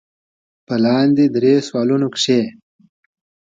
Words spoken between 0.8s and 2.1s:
لاندې درې سوالونو